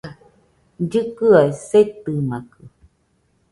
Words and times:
Llɨkɨaɨ 0.83 1.49
setɨmakɨ 1.69 2.61